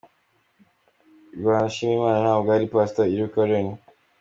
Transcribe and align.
Rwanda 1.37 1.71
Shima 1.73 1.93
Imana 1.97 2.17
ntabwo 2.23 2.49
ari 2.55 2.65
iya 2.67 2.73
Pastor 2.73 3.05
Rick 3.17 3.33
Warren. 3.37 3.67